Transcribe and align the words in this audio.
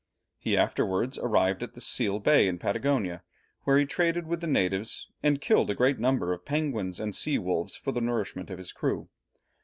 He 0.39 0.57
afterwards 0.57 1.19
arrived 1.19 1.61
at 1.61 1.79
Seal 1.79 2.19
Bay 2.19 2.47
in 2.47 2.57
Patagonia, 2.57 3.21
where 3.65 3.77
he 3.77 3.85
traded 3.85 4.25
with 4.25 4.41
the 4.41 4.47
natives, 4.47 5.07
and 5.21 5.39
killed 5.39 5.69
a 5.69 5.75
great 5.75 5.99
number 5.99 6.33
of 6.33 6.43
penguins 6.43 6.99
and 6.99 7.13
sea 7.13 7.37
wolves 7.37 7.77
for 7.77 7.91
the 7.91 8.01
nourishment 8.01 8.49
of 8.49 8.57
his 8.57 8.71
crew. 8.73 9.09